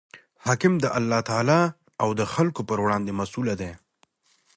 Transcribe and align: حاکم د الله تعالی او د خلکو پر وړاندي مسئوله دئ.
حاکم 0.45 0.73
د 0.83 0.85
الله 0.97 1.19
تعالی 1.29 1.61
او 2.01 2.09
د 2.19 2.21
خلکو 2.33 2.61
پر 2.69 2.77
وړاندي 2.81 3.13
مسئوله 3.21 3.53
دئ. 3.61 3.71